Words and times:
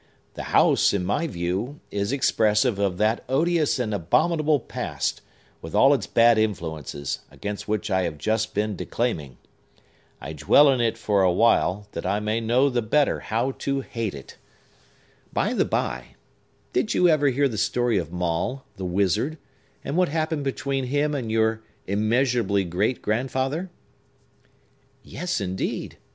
"The 0.33 0.45
house, 0.49 0.95
in 0.95 1.05
my 1.05 1.27
view, 1.27 1.79
is 1.91 2.11
expressive 2.11 2.79
of 2.79 2.97
that 2.97 3.23
odious 3.29 3.77
and 3.77 3.93
abominable 3.93 4.59
Past, 4.59 5.21
with 5.61 5.75
all 5.75 5.93
its 5.93 6.07
bad 6.07 6.39
influences, 6.39 7.19
against 7.29 7.67
which 7.67 7.91
I 7.91 8.01
have 8.01 8.17
just 8.17 8.55
been 8.55 8.75
declaiming. 8.75 9.37
I 10.19 10.33
dwell 10.33 10.71
in 10.71 10.81
it 10.81 10.97
for 10.97 11.21
a 11.21 11.31
while, 11.31 11.87
that 11.91 12.03
I 12.03 12.19
may 12.19 12.41
know 12.41 12.67
the 12.67 12.81
better 12.81 13.19
how 13.19 13.51
to 13.59 13.81
hate 13.81 14.15
it. 14.15 14.37
By 15.33 15.53
the 15.53 15.65
bye, 15.65 16.15
did 16.73 16.95
you 16.95 17.07
ever 17.07 17.27
hear 17.27 17.47
the 17.47 17.59
story 17.59 17.99
of 17.99 18.11
Maule, 18.11 18.65
the 18.77 18.85
wizard, 18.85 19.37
and 19.83 19.95
what 19.97 20.09
happened 20.09 20.43
between 20.43 20.85
him 20.85 21.13
and 21.13 21.31
your 21.31 21.61
immeasurably 21.85 22.63
great 22.63 23.03
grandfather?" 23.03 23.69
"Yes, 25.03 25.39
indeed!" 25.39 25.97